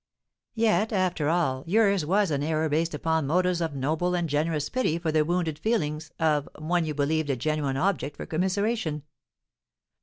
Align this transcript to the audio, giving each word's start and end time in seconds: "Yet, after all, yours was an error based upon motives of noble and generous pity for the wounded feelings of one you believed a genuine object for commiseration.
"Yet, 0.55 0.91
after 0.91 1.29
all, 1.29 1.63
yours 1.67 2.07
was 2.07 2.31
an 2.31 2.41
error 2.41 2.67
based 2.69 2.95
upon 2.95 3.27
motives 3.27 3.61
of 3.61 3.75
noble 3.75 4.15
and 4.15 4.27
generous 4.27 4.67
pity 4.67 4.97
for 4.97 5.11
the 5.11 5.23
wounded 5.23 5.59
feelings 5.59 6.09
of 6.17 6.49
one 6.57 6.85
you 6.85 6.95
believed 6.95 7.29
a 7.29 7.35
genuine 7.35 7.77
object 7.77 8.17
for 8.17 8.25
commiseration. 8.25 9.03